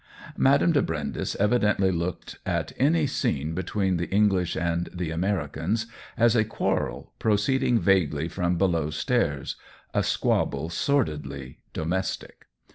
Madame 0.35 0.71
de 0.71 0.81
Brindes 0.81 1.35
evidently 1.35 1.91
looked 1.91 2.39
at 2.43 2.71
any 2.77 3.05
scene 3.05 3.53
be 3.53 3.61
tween 3.61 3.97
the 3.97 4.09
English 4.09 4.55
^nd 4.55 4.89
the 4.97 5.11
Americans 5.11 5.85
as 6.17 6.35
a 6.35 6.43
quarrel 6.43 7.13
proceeding 7.19 7.79
vaguely 7.79 8.27
from 8.27 8.57
below 8.57 8.89
stairs— 8.89 9.57
a 9.93 10.01
squabble 10.01 10.71
sordidly 10.71 11.59
domestic. 11.71 12.47